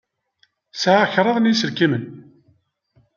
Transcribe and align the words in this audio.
Sɛiɣ 0.73 1.07
kraḍ 1.13 1.37
n 1.39 1.49
yiselkimen. 1.49 2.03